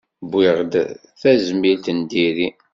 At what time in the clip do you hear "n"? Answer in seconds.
1.97-1.99